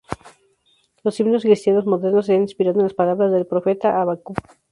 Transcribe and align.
Los 1.03 1.19
himnos 1.19 1.43
cristianos 1.43 1.85
modernos 1.85 2.25
se 2.25 2.33
han 2.33 2.41
inspirado 2.41 2.79
en 2.79 2.85
las 2.85 2.95
palabras 2.95 3.31
del 3.31 3.45
profeta 3.45 4.01
Habacuc. 4.01 4.35